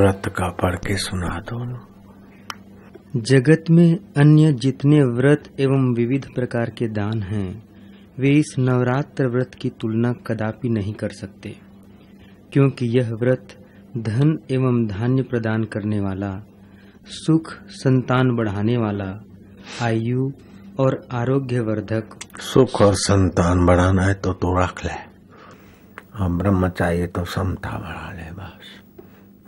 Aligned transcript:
व्रत 0.00 0.22
का 0.26 0.48
पढ़ 0.48 0.74
के 0.74 0.96
सुना 0.96 1.38
दो 1.48 1.64
जगत 3.20 3.64
में 3.70 3.98
अन्य 4.16 4.52
जितने 4.52 5.02
व्रत 5.04 5.48
एवं 5.60 5.94
विविध 5.94 6.26
प्रकार 6.34 6.70
के 6.70 6.88
दान 6.88 7.22
हैं 7.22 7.62
वे 8.18 8.28
इस 8.28 8.54
नवरात्र 8.58 9.26
व्रत 9.26 9.50
की 9.54 9.68
तुलना 9.68 10.12
कदापि 10.12 10.68
नहीं 10.68 10.94
कर 10.94 11.08
सकते 11.08 11.56
क्योंकि 12.52 12.86
यह 12.86 13.12
व्रत 13.14 13.56
धन 13.98 14.38
एवं 14.50 14.86
धान्य 14.86 15.22
प्रदान 15.22 15.64
करने 15.64 16.00
वाला 16.00 16.30
सुख 17.06 17.52
संतान 17.68 18.36
बढ़ाने 18.36 18.76
वाला 18.76 19.10
आयु 19.82 20.30
और 20.78 21.08
आरोग्य 21.12 21.60
वर्धक 21.60 22.18
सुख 22.40 22.80
और 22.82 22.94
संतान 22.94 23.66
बढ़ाना 23.66 24.02
है 24.02 24.14
तो 24.14 24.32
तो 24.32 24.62
रख 24.62 24.84
ले। 24.84 24.92
और 26.20 26.36
ब्रह्म 26.36 26.68
चाहिए 26.68 27.06
तो 27.06 27.24
समता 27.24 27.78
बढ़ा 27.78 28.12
ले 28.12 28.32
बस। 28.32 28.80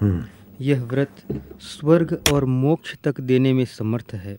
हम्म। 0.03 0.25
यह 0.61 0.85
व्रत 0.85 1.43
स्वर्ग 1.61 2.23
और 2.33 2.45
मोक्ष 2.45 2.97
तक 3.05 3.21
देने 3.21 3.53
में 3.53 3.65
समर्थ 3.65 4.11
है। 4.15 4.39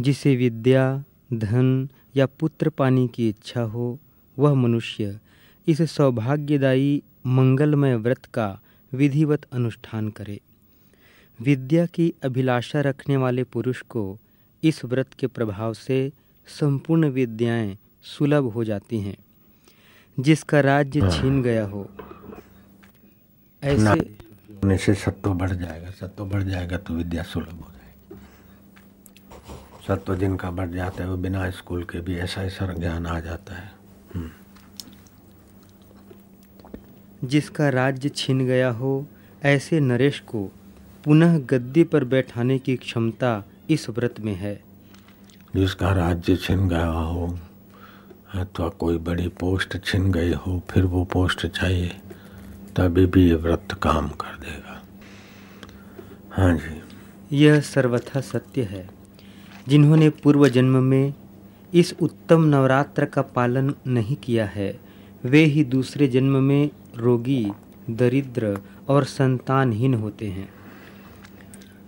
जिसे 0.00 0.36
विद्या, 0.36 1.04
धन 1.32 1.88
या 2.16 2.26
पुत्र 2.26 2.68
पाने 2.68 3.08
की 3.08 3.28
इच्छा 3.28 3.62
हो, 3.62 3.98
वह 4.38 4.54
मनुष्य 4.54 5.20
इस 5.68 5.82
सौभाग्यदायी 5.82 7.02
मंगलमय 7.26 7.96
व्रत 7.96 8.24
का 8.24 8.60
विधिवत 8.94 9.46
अनुष्ठान 9.52 10.08
करे। 10.08 10.40
विद्या 11.40 11.86
की 11.86 12.14
अभिलाषा 12.22 12.80
रखने 12.80 13.16
वाले 13.16 13.44
पुरुष 13.44 13.82
को 13.82 14.18
इस 14.62 14.84
व्रत 14.84 15.08
के 15.18 15.26
प्रभाव 15.26 15.74
से 15.74 16.12
संपूर्ण 16.46 17.08
विद्याएँ 17.08 17.78
सुलभ 18.02 18.44
हो 18.44 18.64
जाती 18.64 19.00
हैं, 19.00 19.16
जिसका 20.20 20.60
राज्य 20.60 21.00
छीन 21.00 21.42
गया 21.42 21.66
हो। 21.66 21.90
ऐसे 23.62 24.21
होने 24.62 24.76
से 24.78 24.94
सत्व 24.94 25.32
बढ़ 25.34 25.50
जाएगा 25.50 25.90
सत्व 25.90 26.24
बढ़ 26.24 26.42
जाएगा 26.42 26.76
तो 26.76 26.94
विद्या 26.94 27.22
सुलभ 27.22 27.60
हो 27.60 27.70
जाएगी। 27.70 28.16
सत्व 29.86 30.14
जिनका 30.16 30.50
बढ़ 30.50 30.68
जाता 30.70 31.02
है 31.02 31.10
वो 31.10 31.16
बिना 31.16 31.50
स्कूल 31.50 31.82
के 31.84 32.00
भी 32.00 32.14
ऐसा 32.16 32.42
ऐसा 32.42 32.66
ज्ञान 32.72 33.06
आ 33.06 33.20
जाता 33.20 33.54
है। 33.54 33.72
हम्म। 34.14 34.30
जिसका 37.28 37.68
राज्य 37.68 38.08
छीन 38.08 38.46
गया 38.46 38.70
हो 38.70 39.06
ऐसे 39.42 39.80
नरेश 39.80 40.20
को 40.20 40.44
पुनः 41.04 41.38
गद्दी 41.38 41.84
पर 41.84 42.04
बैठाने 42.04 42.58
की 42.58 42.76
क्षमता 42.76 43.42
इस 43.70 43.88
व्रत 43.90 44.20
में 44.20 44.34
है। 44.34 44.54
जिसका 45.56 45.92
राज्य 45.92 46.36
छिन 46.36 46.68
गया 46.68 46.86
हो 46.86 47.38
अथवा 48.34 48.68
कोई 48.68 48.98
बड़ी 48.98 49.28
पोस्ट 49.28 49.84
छिन 49.84 50.12
गई 50.12 50.32
हो 50.32 50.62
फिर 50.70 50.84
वो 50.84 51.04
पोस्ट 51.04 51.46
चाहिए। 51.46 52.00
तभी 52.76 53.06
भी 53.06 53.28
ये 53.28 53.34
व्रत 53.34 53.68
काम 53.82 54.08
कर 54.08 54.36
देगा। 54.36 54.82
हाँ 56.30 56.56
जी। 56.56 56.82
यह 57.36 57.60
सर्वथा 57.60 58.20
सत्य 58.20 58.62
है। 58.62 58.90
जिन्होंने 59.68 60.08
पूर्व 60.10 60.48
जन्म 60.48 60.76
में 60.76 61.14
इस 61.74 61.94
उत्तम 62.02 62.44
नवरात्र 62.44 63.04
का 63.04 63.22
पालन 63.22 63.74
नहीं 63.86 64.16
किया 64.16 64.46
है 64.46 64.80
वे 65.24 65.44
ही 65.44 65.64
दूसरे 65.64 66.08
जन्म 66.08 66.36
में 66.36 66.70
रोगी 66.96 67.52
दरिद्र 67.90 68.58
और 68.88 69.04
संतानहीन 69.04 69.94
होते 69.94 70.26
हैं। 70.26 70.48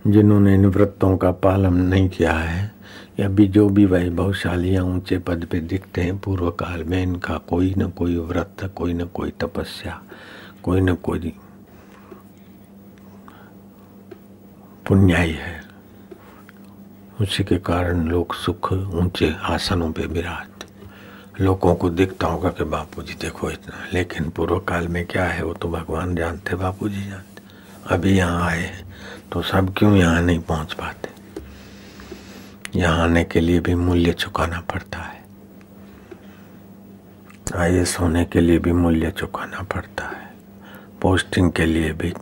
जिन्होंने 0.07 0.53
इन 0.55 0.65
व्रतों 0.65 1.17
का 1.17 1.31
पालन 1.31 1.73
नहीं 1.73 2.09
किया 2.09 2.33
है 2.33 2.71
या 3.19 3.29
भी 3.29 3.47
जो 3.47 3.69
भी 3.69 3.85
वैभवशाली 3.85 4.75
या 4.75 4.83
ऊँचे 4.83 5.17
पद 5.17 5.47
पे 5.51 5.59
दिखते 5.59 6.01
हैं 6.01 6.17
पूर्व 6.17 6.51
काल 6.51 6.83
में 6.83 7.03
इनका 7.03 7.37
कोई 7.37 7.73
न 7.77 7.89
कोई 7.89 8.17
व्रत 8.17 8.71
कोई 8.75 8.93
न 8.93 9.05
कोई 9.05 9.31
तपस्या 9.39 10.01
कोई 10.65 10.81
न 10.81 10.95
कोई 10.97 11.33
पुण्याई 14.85 15.31
है। 15.31 15.63
उसी 17.21 17.43
के 17.43 17.57
कारण 17.59 18.07
लोग 18.07 18.33
सुख, 18.35 18.71
ऊँचे 18.73 19.33
आसनों 19.43 19.91
पे 19.91 20.05
विराजते 20.05 21.43
लोगों 21.43 21.73
को 21.75 21.89
दिखता 21.89 22.27
होगा 22.27 22.49
कि 22.49 22.63
बापू 22.63 23.01
जी 23.03 23.13
देखो 23.21 23.49
इतना, 23.51 23.87
लेकिन 23.93 24.29
पूर्व 24.29 24.59
काल 24.59 24.87
में 24.87 25.05
क्या 25.05 25.25
है 25.25 25.43
वो 25.43 25.53
तो 25.53 25.69
भगवान 25.69 26.15
जानते 26.15 26.55
बापू 26.55 26.89
जी 26.89 27.03
जानते। 27.03 27.41
अभी 27.93 28.17
यहाँ 28.17 28.49
आए 28.49 28.59
हैं 28.59 28.83
तो 29.31 29.41
सब 29.43 29.73
क्यों 29.77 29.95
यहाँ 29.95 30.21
नहीं 30.21 30.39
पहुँच 30.41 30.73
पाते? 30.73 31.09
यहाँ 32.75 33.03
आने 33.03 33.23
के 33.23 33.39
लिए 33.39 33.59
भी 33.59 33.75
मूल्य 33.75 34.13
चुकाना 34.13 34.59
पड़ता 34.73 34.99
है। 34.99 35.23
आई 37.55 37.83
सोने 37.85 38.25
के 38.25 38.41
लिए 38.41 38.59
भी 38.59 38.71
मूल्य 38.73 39.11
चुकाना 39.11 39.61
पड़ता 39.73 40.05
है। 40.05 40.33
पोस्टिंग 41.05 41.51
के 41.51 41.65
लिए 41.65 41.93
भी। 41.93 42.13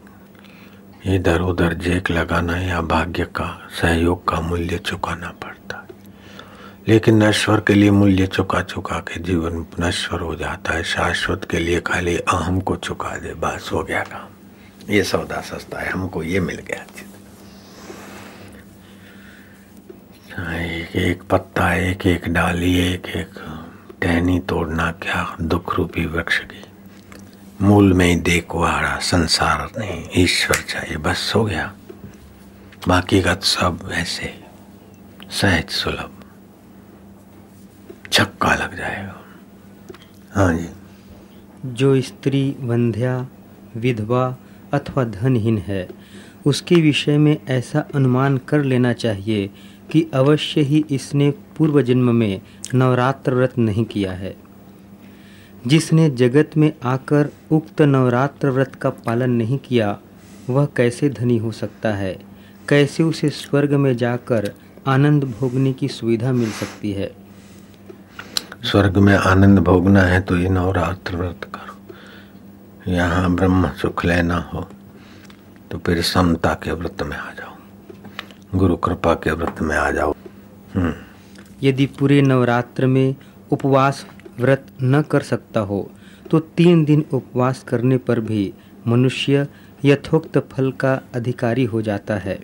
इधर 1.15 1.41
उधर 1.41 1.73
जेक 1.73 2.11
लगाना 2.11 2.57
या 2.57 2.81
भाग्य 2.81 3.23
का, 3.23 3.67
सहयोग 3.81 4.27
का 4.27 4.41
मूल्य 4.41 4.77
चुकाना 4.77 5.29
पड़ता। 5.29 5.87
है 5.89 5.95
लेकिन 6.87 7.23
नश्वर 7.23 7.59
के 7.59 7.73
लिए 7.73 7.91
मूल्य 7.91 8.27
चुका 8.27 8.61
चुका 8.61 8.99
के 8.99 9.19
जीवन 9.19 9.65
नश्वर 9.79 10.19
हो 10.19 10.35
जाता 10.35 10.73
है। 10.73 10.83
शाश्वत 10.83 11.47
के 11.51 11.59
लिए 11.59 11.81
खाली 11.81 12.17
अहम 12.17 12.59
को 12.59 12.75
चुका 12.75 13.17
दे, 13.17 13.33
बस 13.33 13.69
हो 13.73 13.83
गया 13.83 14.01
काम। 14.01 14.27
ये 14.93 15.03
सौदा 15.03 15.41
सस्ता 15.41 15.79
है, 15.79 15.89
हमको 15.89 16.23
ये 16.23 16.39
मिल 16.39 16.55
गया। 16.55 16.85
एक 20.55 20.95
एक 20.95 21.23
पत्ता, 21.23 21.73
एक 21.73 22.07
एक 22.07 22.29
डाली, 22.29 22.79
एक 22.79 23.05
एक 23.05 23.29
टहनी 24.01 24.39
तोड़ना, 24.39 24.91
क्या 24.91 25.37
दुख 25.41 25.75
रूपी 25.75 26.05
वृक्ष 26.05 26.39
की। 26.39 26.65
मूल 27.61 27.93
में 27.93 28.23
देखवाड़ा 28.23 28.99
संसार 28.99 29.79
नहीं, 29.79 30.05
ईश्वर 30.17 30.55
चाहिए, 30.55 30.97
बस 30.97 31.33
हो 31.35 31.45
गया। 31.45 31.73
बाकी 32.87 33.21
का 33.21 33.35
तो 33.35 33.45
सब 33.45 33.89
ऐसे 33.93 34.39
सहज 35.31 35.69
सुलभ। 35.69 36.11
छक्का 38.11 38.55
लग 38.55 38.77
जाएगा। 38.77 39.21
हाँ 40.33 40.57
जी। 40.57 40.69
जो 41.65 42.01
स्त्री 42.01 42.55
वंध्या 42.59 43.27
विधवा 43.75 44.37
अथवा 44.73 45.03
धनहीन 45.03 45.57
है, 45.57 45.89
उसके 46.45 46.75
विषय 46.75 47.17
में 47.17 47.37
ऐसा 47.47 47.85
अनुमान 47.95 48.37
कर 48.37 48.63
लेना 48.63 48.93
चाहिए 48.93 49.49
कि 49.91 50.07
अवश्य 50.13 50.61
ही 50.61 50.85
इसने 50.91 51.31
पूर्व 51.31 51.81
जन्म 51.81 52.15
में 52.15 52.41
नवरात्र 52.75 53.35
व्रत 53.35 53.57
नहीं 53.57 53.85
किया 53.85 54.11
है। 54.11 54.35
जिसने 55.67 56.09
जगत 56.09 56.51
में 56.57 56.71
आकर 56.83 57.29
उक्त 57.51 57.81
नवरात्र 57.81 58.49
व्रत 58.49 58.75
का 58.75 58.89
पालन 58.89 59.31
नहीं 59.31 59.57
किया 59.57 59.97
वह 60.49 60.65
कैसे 60.77 61.09
धनी 61.09 61.37
हो 61.37 61.51
सकता 61.51 61.93
है? 61.93 62.13
कैसे 62.69 63.03
उसे 63.03 63.29
स्वर्ग 63.29 63.73
में 63.73 63.95
जाकर 63.97 64.51
आनंद 64.87 65.23
भोगने 65.39 65.73
की 65.73 65.87
सुविधा 65.87 66.31
मिल 66.31 66.51
सकती 66.51 66.91
है? 66.91 67.11
स्वर्ग 68.63 68.97
में 68.97 69.15
आनंद 69.15 69.59
भोगना 69.59 70.01
है 70.01 70.21
तो 70.21 70.37
ये 70.37 70.49
नवरात्र 70.49 71.17
व्रत 71.17 71.43
करो। 71.55 72.91
यहाँ 72.91 73.33
ब्रह्म 73.35 73.69
सुख 73.81 74.05
लेना 74.05 74.37
हो 74.53 74.67
तो 75.71 75.77
फिर 75.77 76.01
समता 76.01 76.53
के 76.53 76.71
व्रत 76.71 77.03
में 77.03 77.17
आ 77.17 77.31
जाओ। 77.31 78.59
गुरु 78.59 78.75
कृपा 78.77 79.13
के 79.13 79.31
व्रत 79.31 79.61
में 79.61 79.75
आ 79.75 79.89
जाओ। 79.91 80.13
हम्म। 80.75 80.93
यदि 81.63 81.85
पूरे 81.99 82.21
नवरात्र 82.21 82.87
में 82.87 83.15
उपवास 83.51 84.05
व्रत 84.39 84.67
न 84.83 85.01
कर 85.01 85.21
सकता 85.21 85.59
हो 85.59 85.91
तो 86.31 86.39
तीन 86.39 86.83
दिन 86.85 87.05
उपवास 87.13 87.63
करने 87.67 87.97
पर 87.97 88.19
भी 88.19 88.53
मनुष्य 88.87 89.47
यथोक्त 89.85 90.37
फल 90.51 90.71
का 90.71 90.93
अधिकारी 91.15 91.63
हो 91.63 91.81
जाता 91.81 92.15
है। 92.15 92.39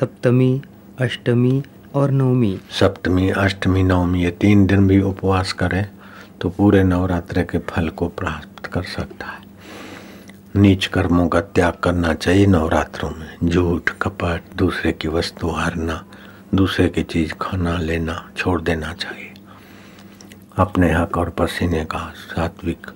सप्तमी, 0.00 0.62
अष्टमी 0.98 1.62
और 1.94 2.10
नवमी। 2.10 2.58
सप्तमी, 2.70 3.28
अष्टमी, 3.30 3.82
नवमी, 3.82 4.22
ये 4.24 4.30
तीन 4.30 4.66
दिन 4.66 4.86
भी 4.88 5.00
उपवास 5.00 5.52
करे 5.52 5.84
तो 6.40 6.48
पूरे 6.48 6.82
नवरात्र 6.84 7.42
के 7.42 7.58
फल 7.58 7.88
को 7.88 8.08
प्राप्त 8.08 8.66
कर 8.66 8.82
सकता 8.82 9.26
है। 9.26 9.42
नीच 10.56 10.86
कर्मों 10.86 11.28
का 11.28 11.40
त्याग 11.40 11.72
करना 11.72 12.14
चाहिए 12.14 12.46
नवरात्रों 12.46 13.10
में। 13.10 13.36
झूठ, 13.44 13.90
कपट, 14.02 14.42
दूसरे 14.56 14.92
की 14.92 15.08
वस्तु 15.08 15.48
हारना, 15.48 16.04
दूसरे 16.54 16.88
की 16.88 17.02
चीज़ 17.02 17.32
खाना, 17.40 17.78
लेना, 17.78 18.30
छोड़ 18.36 18.60
देना 18.62 18.92
चाहिए। 18.92 19.23
अपने 20.56 20.92
हक 20.92 21.16
और 21.18 21.30
पसीने 21.30 21.84
का 21.84 22.12
सात्विक 22.16 22.86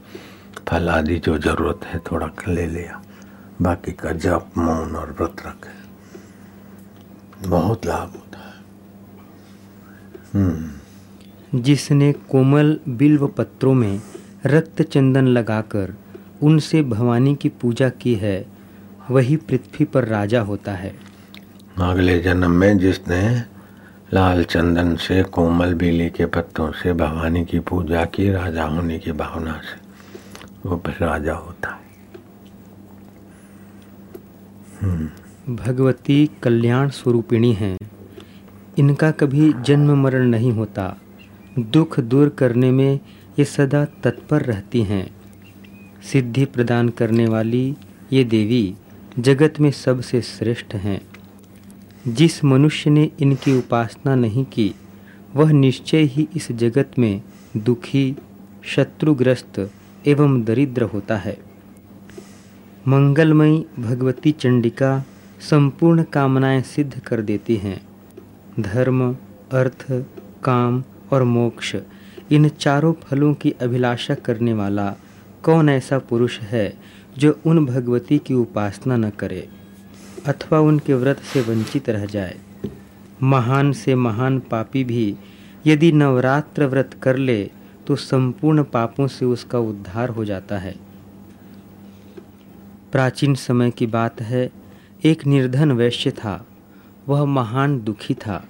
फल 0.68 0.88
आदि 0.88 1.18
जो 1.18 1.38
ज़रूरत 1.38 1.80
है 1.84 1.98
थोड़ा 1.98 2.30
ले 2.48 2.66
लिया। 2.66 3.02
बाकी 3.62 3.92
का 3.92 4.12
जप 4.12 4.50
मौन 4.58 4.96
और 4.96 5.16
व्रत 5.20 5.36
रखे। 5.46 5.88
बहुत 7.48 7.86
लाभ 7.86 8.12
होता 8.12 8.38
है। 8.38 8.54
हम्म। 10.34 10.70
जिसने 11.62 12.12
कोमल 12.12 12.80
बिल्व 12.88 13.26
पत्रों 13.26 13.74
में 13.74 14.02
रक्त 14.46 14.82
चंदन 14.82 15.26
लगाकर 15.26 15.94
उनसे 16.42 16.82
भवानी 16.82 17.34
की 17.34 17.48
पूजा 17.48 17.88
की 17.88 18.14
है 18.14 18.46
वही 19.10 19.36
पृथ्वी 19.36 19.84
पर 19.84 20.04
राजा 20.04 20.40
होता 20.40 20.72
है। 20.72 20.98
अगले 21.78 22.18
जन्म 22.18 22.50
में 22.50 22.78
जिसने 22.78 23.42
लाल 24.14 24.44
चंदन 24.44 24.96
से, 24.96 25.22
कोमल 25.22 25.74
बेली 25.74 26.10
के 26.10 26.26
पत्तों 26.26 26.72
से, 26.72 26.92
भवानी 26.92 27.44
की 27.44 27.58
पूजा 27.58 28.04
की, 28.04 28.30
राजा 28.30 28.64
होने 28.64 28.98
की 28.98 29.12
भावना 29.12 29.52
से। 29.52 29.88
वो 30.68 30.82
फिर 30.86 30.96
राजा 31.00 31.32
होता 31.32 31.70
है। 31.70 31.88
भगवती 35.54 36.30
कल्याण 36.42 36.88
स्वरूपिणी 36.88 37.52
हैं। 37.52 37.78
इनका 38.78 39.10
कभी 39.10 39.54
जन्म 39.60 40.02
मरण 40.02 40.26
नहीं 40.26 40.52
होता। 40.52 40.96
दुख 41.58 42.00
दूर 42.00 42.28
करने 42.28 42.70
में 42.70 43.00
ये 43.38 43.44
सदा 43.44 43.84
तत्पर 43.84 44.42
रहती 44.42 44.82
हैं। 44.82 45.16
सिद्धि 46.12 46.44
प्रदान 46.44 46.88
करने 46.88 47.26
वाली 47.26 47.76
ये 48.12 48.24
देवी 48.24 48.74
जगत 49.18 49.54
में 49.60 49.70
सबसे 49.70 50.22
श्रेष्ठ 50.22 50.74
हैं। 50.74 51.00
जिस 52.06 52.44
मनुष्य 52.44 52.90
ने 52.90 53.10
इनकी 53.20 53.58
उपासना 53.58 54.14
नहीं 54.14 54.44
की, 54.44 54.74
वह 55.34 55.52
निश्चय 55.52 56.02
ही 56.02 56.28
इस 56.36 56.52
जगत 56.52 56.90
में 56.98 57.22
दुखी, 57.56 58.16
शत्रुग्रस्त 58.62 59.70
एवं 60.06 60.42
दरिद्र 60.42 60.82
होता 60.82 61.16
है। 61.16 61.38
मंगलमयी 62.88 63.66
भगवती 63.78 64.32
चंडिका 64.32 65.04
संपूर्ण 65.40 66.02
कामनाएँ 66.02 66.62
सिद्ध 66.62 67.00
कर 67.00 67.20
देती 67.20 67.56
हैं। 67.56 67.80
धर्म, 68.60 69.16
अर्थ, 69.52 69.86
काम 70.44 70.84
और 71.12 71.22
मोक्ष, 71.22 71.76
इन 72.30 72.48
चारों 72.48 72.92
फलों 72.92 73.34
की 73.34 73.50
अभिलाषा 73.50 74.14
करने 74.14 74.52
वाला 74.52 74.96
कौन 75.42 75.68
ऐसा 75.68 75.98
पुरुष 75.98 76.40
है 76.40 76.74
जो 77.18 77.40
उन 77.46 77.66
भगवती 77.66 78.18
की 78.18 78.34
उपासना 78.34 78.96
न 78.96 79.10
करे? 79.10 79.48
अथवा 80.26 80.58
उनके 80.60 80.94
व्रत 80.94 81.20
से 81.32 81.40
वंचित 81.40 81.88
रह 81.90 82.04
जाए। 82.06 82.36
महान 83.22 83.72
से 83.72 83.94
महान 83.94 84.38
पापी 84.40 84.84
भी 84.84 85.14
यदि 85.66 85.92
नवरात्र 85.92 86.66
व्रत 86.66 86.94
कर 87.02 87.16
ले 87.16 87.50
तो 87.86 87.96
संपूर्ण 87.96 88.62
पापों 88.62 89.06
से 89.06 89.24
उसका 89.24 89.58
उद्धार 89.58 90.08
हो 90.08 90.24
जाता 90.24 90.58
है। 90.58 90.74
प्राचीन 92.92 93.34
समय 93.34 93.70
की 93.70 93.86
बात 93.86 94.20
है, 94.20 94.50
एक 95.04 95.26
निर्धन 95.26 95.72
वैश्य 95.72 96.10
था, 96.10 96.46
वह 97.08 97.24
महान 97.24 97.80
दुखी 97.80 98.14
था। 98.14 98.44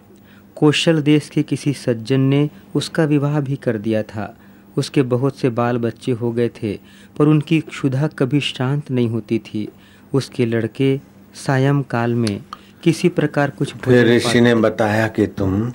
कौशल 0.57 1.03
देश 1.03 1.29
के 1.29 1.43
किसी 1.43 1.73
सज्जन 1.73 2.21
ने 2.21 2.49
उसका 2.75 3.05
विवाह 3.05 3.41
भी 3.41 3.57
कर 3.57 3.79
दिया 3.79 4.03
था। 4.03 4.35
उसके 4.77 5.03
बहुत 5.03 5.37
से 5.37 5.51
बाल 5.51 5.79
बच्चे 5.79 6.13
हो 6.13 6.33
गए 6.33 6.51
थे, 6.63 6.79
पर 7.19 7.27
उनकी 7.27 7.61
क्षुधा 7.61 8.07
कभी 8.07 8.41
शांत 8.41 8.91
नहीं 8.91 9.09
होती 9.09 9.39
थी। 9.39 9.69
उसके 10.13 10.47
लड़के 10.47 11.01
सायं 11.35 11.83
काल 11.83 12.15
में 12.15 12.41
किसी 12.83 13.09
प्रकार 13.09 13.51
कुछ 13.51 13.75
फिर 13.75 14.07
ऋषि 14.07 14.41
ने 14.41 14.55
बताया 14.55 15.09
कि 15.09 15.27
तुम 15.27 15.71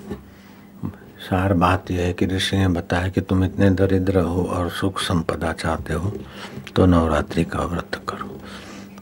सार 1.23 1.53
बात 1.53 1.91
यह 1.91 2.01
है 2.01 2.13
कि 2.13 2.25
ऋषि 2.25 2.57
ने 2.57 2.67
बताया 2.67 3.07
कि 3.07 3.21
तुम 3.21 3.43
इतने 3.43 3.69
दरिद्र 3.69 4.19
हो 4.19 4.43
और 4.43 4.69
सुख 4.69 4.99
संपदा 4.99 5.51
चाहते 5.53 5.93
हो 5.93 6.11
तो 6.75 6.85
नवरात्रि 6.85 7.43
का 7.43 7.59
व्रत 7.59 8.01
करो। 8.09 8.39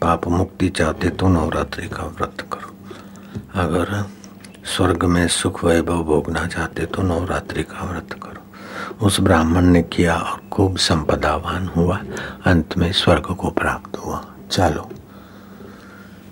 पाप 0.02 0.28
मुक्ति 0.28 0.70
चाहते 0.70 1.10
तो 1.10 1.28
नवरात्रि 1.28 1.88
का 1.88 2.04
व्रत 2.20 2.42
करो। 2.54 2.70
अगर 3.62 4.04
स्वर्ग 4.66 5.04
में 5.06 5.28
सुख 5.28 5.64
वैभव 5.66 6.04
भोगना 6.04 6.46
चाहते 6.48 6.86
तो 6.86 7.02
नवरात्रि 7.02 7.64
का 7.64 7.92
व्रत 7.92 8.14
करो। 8.14 9.06
उस 9.06 9.20
ब्राह्मण 9.20 9.66
ने 9.66 9.82
किया 9.84 10.16
और 10.16 10.42
खूब 10.52 10.78
संपदावान 10.78 11.68
हुआ। 11.68 12.00
अंत 12.46 12.78
में 12.78 12.92
स्वर्ग 12.92 13.36
को 13.36 13.50
प्राप्त 13.50 13.98
हुआ। 13.98 14.26
चलो। 14.52 14.90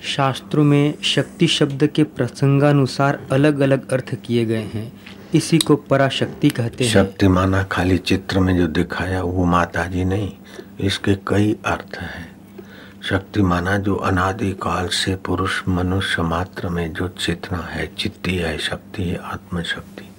शास्त्रों 0.04 0.64
में 0.64 1.02
शक्ति 1.02 1.48
शब्द 1.48 1.88
के 1.88 2.04
प्रसंगानुसार 2.04 3.28
अलग 3.32 3.60
अलग 3.60 3.92
अर्थ 3.92 4.16
किए 4.16 4.46
गए 4.46 4.64
हैं। 4.74 4.94
इसी 5.34 5.58
को 5.58 5.76
पराशक्ति 5.76 6.50
कहते 6.50 6.84
हैं। 6.84 6.92
शक्ति 6.92 7.28
माना 7.28 7.64
खाली 7.64 7.98
चित्र 7.98 8.40
में 8.40 8.58
जो 8.58 8.68
दिखाया, 8.68 9.24
वो 9.24 9.46
माता 9.46 9.86
जी 9.86 10.06
नहीं, 10.06 10.32
इसके 10.80 11.16
कई 11.16 11.56
अर्थ 11.66 11.98
हैं। 11.98 12.36
शक्ति 13.04 13.42
माना 13.42 13.78
जो 13.78 13.96
अनादि 13.96 14.52
काल 14.52 14.88
से 14.88 15.16
पुरुष, 15.16 15.62
मनुष्य 15.68 16.22
मात्र 16.22 16.70
में 16.70 16.94
जो 16.94 17.08
चेतना 17.08 17.58
है, 17.58 17.92
चित्ती 17.98 18.36
है, 18.36 18.58
शक्ति 18.58 19.04
है, 19.04 19.16
आत्मशक्ति। 19.16 20.10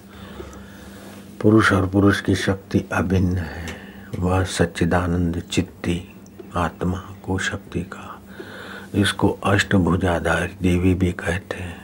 पुरुष 1.41 1.73
और 1.73 1.87
पुरुष 1.87 2.21
की 2.21 2.35
शक्ति 2.35 2.85
अभिन्न 2.93 3.37
है। 3.39 3.67
वह 4.19 4.45
सच्चिदानंद 4.45 5.43
चित्ती, 5.51 6.15
आत्मा 6.57 6.99
को 7.23 7.39
शक्ति 7.39 7.81
का 7.81 8.10
इसको 8.95 9.29
अष्टभुजाधार 9.45 10.51
देवी 10.63 10.95
भी 10.95 11.13
कहते 11.13 11.57
हैं। 11.57 11.79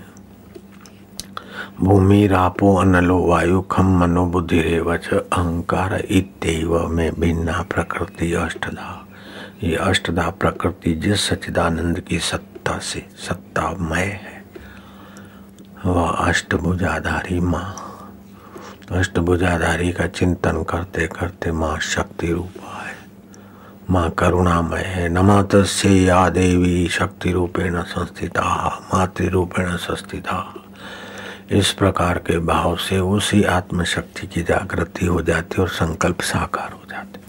भूमि 1.81 2.27
रापो 2.27 2.75
अनलो 2.77 3.19
वायु 3.27 3.61
खम 3.63 3.97
मनो 3.99 4.25
बुद्धि 4.27 4.61
रेवच 4.63 5.09
अहंकार 5.09 5.95
इतव 6.01 6.87
में 6.89 7.21
भिन्ना 7.21 7.63
प्रकृति 7.75 8.33
अष्टधा 8.35 9.03
ये 9.63 9.75
अष्टधा 9.77 10.29
प्रकृति 10.31 10.95
जिस 10.95 11.29
सच्चिदानंद 11.29 12.01
की 12.01 12.19
सत्ता 12.21 12.79
से 12.79 13.05
सत्तामय 13.19 14.05
है, 14.23 14.43
वह 15.87 16.09
अष्टभुजाधारी 16.09 17.41
माँ। 17.41 17.75
अष्टभुजाधारी 18.93 19.93
का 19.93 20.07
चिंतन 20.09 20.63
करते 20.63 21.07
करते 21.09 21.53
माँ 21.53 21.79
शक्ति 21.85 22.33
रूपा 22.33 22.76
माँ 23.91 24.09
करुणामय 24.11 24.83
है 24.85 25.09
नम 25.09 25.31
तस्य 25.43 25.89
या 26.05 26.29
देवी 26.31 26.89
शक्ति 26.89 27.33
रूपेण 27.33 27.81
संस्थिता, 27.83 28.45
मातृरूपेण 28.95 29.77
संस्थिता 29.77 30.39
इस 31.53 31.71
प्रकार 31.73 32.19
के 32.19 32.39
भाव 32.47 32.77
से 32.77 32.99
उसी 32.99 33.43
आत्मशक्ति 33.49 34.27
की 34.27 34.43
जागृति 34.43 35.07
हो 35.07 35.21
जाती 35.23 35.61
और 35.63 35.69
संकल्प 35.69 36.21
साकार 36.23 36.73
हो 36.73 36.81
जाते 36.91 37.21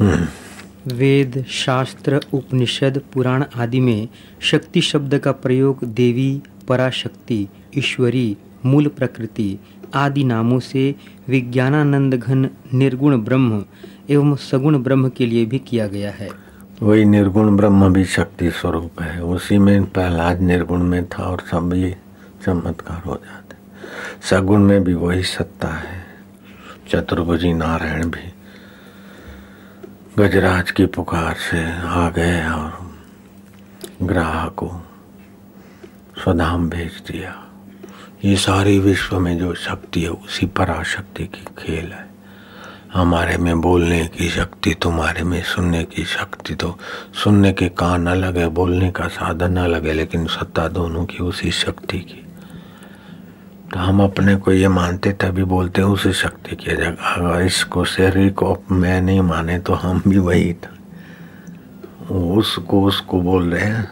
हम्म। 0.00 0.96
वेद, 0.96 1.44
शास्त्र, 1.52 2.20
उपनिषद, 2.34 3.00
पुराण 3.14 3.44
आदि 3.56 3.80
में 3.80 4.08
शक्ति 4.42 4.80
शब्द 4.82 5.18
का 5.18 5.32
प्रयोग 5.32 5.84
देवी, 5.84 6.42
पराशक्ति, 6.68 7.46
ईश्वरी, 7.78 8.36
मूल 8.66 8.88
प्रकृति 8.88 9.58
आदि 9.94 10.24
नामों 10.24 10.60
से 10.60 10.94
विज्ञानानंद 11.28 12.14
घन 12.14 12.48
निर्गुण 12.74 13.16
ब्रह्म 13.24 13.64
एवं 14.10 14.36
सगुण 14.36 14.82
ब्रह्म 14.82 15.08
के 15.08 15.26
लिए 15.26 15.44
भी 15.44 15.58
किया 15.58 15.86
गया 15.86 16.10
है। 16.10 16.30
वही 16.82 17.04
निर्गुण 17.04 17.56
ब्रह्म 17.56 17.92
भी 17.92 18.04
शक्ति 18.04 18.50
स्वरूप 18.50 19.02
है। 19.02 19.22
उसी 19.22 19.58
में 19.58 19.90
प्रहलाद 19.90 20.40
निर्गुण 20.40 20.82
में 20.82 21.06
था 21.06 21.22
और 21.22 21.40
सब 21.40 21.74
ये 21.74 21.96
चमत्कार 22.44 23.02
हो 23.02 23.14
जाते। 23.14 23.56
सगुण 24.26 24.58
में 24.58 24.84
भी 24.84 24.94
वही 24.94 25.22
सत्ता 25.22 25.68
है। 25.68 26.06
चतुर्भुजी 26.88 27.52
नारायण 27.52 28.10
भी 28.10 28.32
गजराज 30.18 30.70
की 30.70 30.86
पुकार 30.86 31.34
से 31.34 31.80
आ 31.80 32.10
गए 32.10 32.44
और 32.46 32.94
ग्राह 34.02 34.48
को 34.48 34.70
स्वधाम 36.24 36.70
भेज 36.70 37.02
दिया। 37.10 37.46
ये 38.24 38.36
सारी 38.36 38.78
विश्व 38.78 39.20
में 39.20 39.38
जो 39.38 39.54
शक्ति 39.54 40.02
है, 40.02 40.08
उसी 40.08 40.46
पराशक्ति 40.46 41.24
की 41.24 41.44
खेल 41.58 41.92
है। 41.92 42.13
हमारे 42.94 43.36
में 43.36 43.60
बोलने 43.60 44.06
की 44.06 44.28
शक्ति, 44.28 44.74
तुम्हारे 44.74 45.22
में 45.22 45.42
सुनने 45.42 45.84
की 45.84 46.04
शक्ति 46.04 46.54
तो 46.54 46.78
सुनने 47.24 47.52
के 47.52 47.68
कान 47.68 48.06
अलग 48.06 48.38
है 48.38 48.48
बोलने 48.48 48.90
का 48.90 49.08
साधन 49.08 49.56
अलग 49.56 49.86
है 49.86 49.92
लेकिन 49.92 50.26
सत्ता 50.26 50.68
दोनों 50.68 51.04
की 51.06 51.18
उसी 51.18 51.50
शक्ति 51.50 51.98
की। 51.98 52.20
तो 53.72 53.78
हम 53.78 54.02
अपने 54.04 54.36
को 54.36 54.52
ये 54.52 54.68
मानते, 54.68 55.12
तभी 55.12 55.44
बोलते 55.44 55.80
हैं 55.80 55.88
उसी 55.88 56.12
शक्ति 56.12 56.56
की 56.56 56.70
जगह। 56.70 56.90
अगर 56.90 57.42
इसको 57.42 57.84
शरीर 57.84 58.30
को 58.32 58.56
मैं 58.70 59.02
नहीं 59.02 59.20
माने 59.20 59.58
तो 59.58 59.74
हम 59.74 60.02
भी 60.08 60.18
वही 60.18 60.52
था। 60.54 62.14
उसको 62.14 62.84
उसको 62.84 63.20
बोल 63.20 63.50
रहे 63.50 63.64
हैं। 63.64 63.88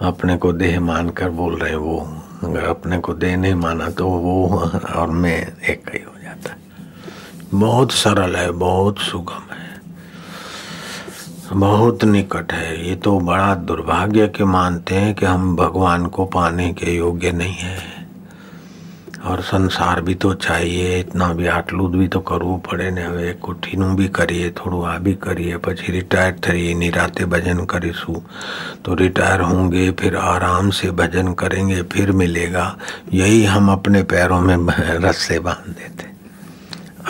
अपने 0.00 0.36
को 0.36 0.52
देह 0.52 0.80
मानकर 0.80 1.30
बोल 1.30 1.56
रहे 1.56 1.70
हैं 1.70 1.76
वो। 1.76 2.22
अगर 2.44 2.64
अपने 2.64 2.98
को 2.98 3.14
देह 3.14 3.36
नहीं 3.36 3.54
माना 3.54 3.90
तो 3.90 4.08
वो 4.08 4.70
और 4.96 5.10
मैं 5.10 5.38
एक 5.70 5.90
ही 5.94 5.98
बहुत 7.55 7.91
सरल 7.93 8.35
है 8.35 8.49
बहुत 8.59 8.99
सुगम 9.01 9.53
है 9.53 9.71
बहुत 11.55 12.03
निकट 12.05 12.53
है 12.53 12.87
ये 12.87 12.95
तो 12.97 13.19
बड़ा 13.21 13.53
दुर्भाग्य 13.63 14.27
के 14.27 14.43
मानते 14.49 14.95
हैं 14.95 15.13
कि 15.15 15.25
हम 15.25 15.55
भगवान 15.55 16.05
को 16.07 16.25
पाने 16.27 16.71
के 16.73 16.95
योग्य 16.95 17.31
नहीं 17.33 17.55
है 17.55 17.91
और 19.25 19.41
संसार 19.41 20.01
भी 20.01 20.13
तो 20.15 20.33
चाहिए 20.35 20.99
इतना 20.99 21.27
भी 21.33 21.45
आटलू 21.49 21.87
भी 21.89 22.07
तो 22.07 22.19
કરવું 22.21 22.55
પડે 22.61 22.87
ને 22.91 23.03
હવે 23.03 23.33
કોઠીનું 23.41 23.95
બી 23.95 24.07
કરીએ 24.09 24.49
થોડું 24.51 24.81
આ 24.85 24.95
બી 24.99 25.13
કરીએ 25.17 25.59
પછી 25.59 25.91
रिटायर 25.91 26.33
થઈએ 26.39 26.73
निराते 26.75 27.25
भजन 27.25 27.65
કરીશું 27.65 28.17
तो 28.83 28.93
रिटायर 28.95 29.41
होंगे 29.43 29.89
फिर 29.93 30.15
आराम 30.25 30.69
से 30.71 30.91
भजन 30.93 31.33
करेंगे 31.35 31.81
फिर 31.93 32.11
मिलेगा 32.13 32.65
यही 33.13 33.43
हम 33.45 33.71
अपने 33.71 34.03
पैरों 34.05 34.41
में 34.41 34.57
रस्से 34.99 35.39
बांध 35.39 35.69
देते 35.73 36.05
अब 36.07 36.16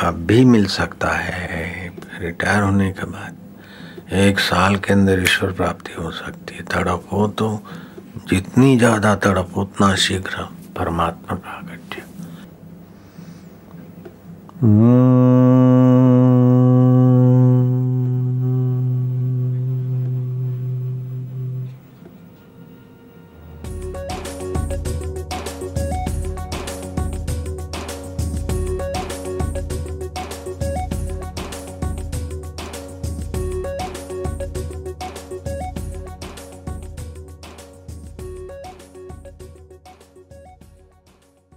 भी 0.05 0.45
मिल 0.45 0.67
सकता 0.67 1.09
है 1.09 1.93
रिटायर 2.21 2.63
होने 2.63 2.91
के 2.93 3.07
बाद 3.07 4.13
एक 4.27 4.39
साल 4.39 4.77
के 4.77 4.93
अंदर 4.93 5.23
ईश्वर 5.23 5.53
प्राप्ति 5.53 5.93
हो 6.03 6.11
सकती 6.11 6.55
है 6.55 6.63
तड़प 6.65 7.09
हो 7.13 7.27
तो 7.39 7.49
जितनी 8.31 8.77
ज़्यादा 8.79 9.15
तड़प 9.27 9.59
उतना 9.59 9.95
शीघ्र 10.07 10.49
परमात्मा 10.79 11.37
प्रागट्य 11.37 12.03
Mm. 14.61 16.18